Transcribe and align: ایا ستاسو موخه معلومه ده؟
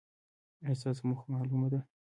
ایا 0.63 0.75
ستاسو 0.79 1.01
موخه 1.09 1.25
معلومه 1.33 1.67
ده؟ 1.71 1.79